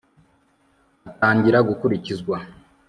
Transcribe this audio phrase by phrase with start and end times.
[1.09, 2.37] atangira gukurikizwa